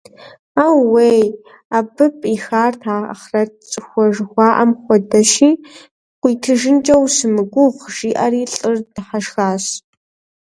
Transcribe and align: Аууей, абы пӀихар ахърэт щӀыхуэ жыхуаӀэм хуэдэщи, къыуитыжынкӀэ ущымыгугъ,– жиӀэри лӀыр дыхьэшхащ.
Аууей, 0.65 1.23
абы 1.77 2.05
пӀихар 2.19 2.73
ахърэт 3.13 3.51
щӀыхуэ 3.69 4.05
жыхуаӀэм 4.13 4.71
хуэдэщи, 4.81 5.51
къыуитыжынкӀэ 6.19 6.95
ущымыгугъ,– 7.03 7.83
жиӀэри 7.95 8.41
лӀыр 8.53 8.75
дыхьэшхащ. 8.93 9.65